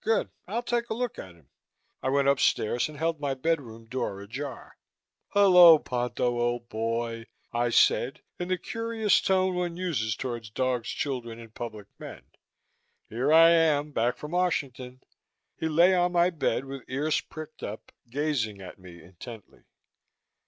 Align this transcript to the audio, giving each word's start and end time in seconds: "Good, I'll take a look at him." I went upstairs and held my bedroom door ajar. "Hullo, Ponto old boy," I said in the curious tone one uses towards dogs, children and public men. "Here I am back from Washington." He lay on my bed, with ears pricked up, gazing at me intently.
"Good, 0.00 0.30
I'll 0.48 0.64
take 0.64 0.90
a 0.90 0.94
look 0.94 1.16
at 1.16 1.36
him." 1.36 1.48
I 2.02 2.08
went 2.08 2.26
upstairs 2.26 2.88
and 2.88 2.98
held 2.98 3.20
my 3.20 3.34
bedroom 3.34 3.86
door 3.86 4.20
ajar. 4.20 4.76
"Hullo, 5.28 5.78
Ponto 5.78 6.40
old 6.40 6.68
boy," 6.68 7.26
I 7.52 7.70
said 7.70 8.20
in 8.36 8.48
the 8.48 8.58
curious 8.58 9.20
tone 9.20 9.54
one 9.54 9.76
uses 9.76 10.16
towards 10.16 10.50
dogs, 10.50 10.88
children 10.88 11.38
and 11.38 11.54
public 11.54 11.86
men. 12.00 12.24
"Here 13.08 13.32
I 13.32 13.50
am 13.50 13.92
back 13.92 14.16
from 14.16 14.32
Washington." 14.32 15.04
He 15.56 15.68
lay 15.68 15.94
on 15.94 16.10
my 16.10 16.30
bed, 16.30 16.64
with 16.64 16.82
ears 16.88 17.20
pricked 17.20 17.62
up, 17.62 17.92
gazing 18.10 18.60
at 18.60 18.80
me 18.80 19.00
intently. 19.00 19.62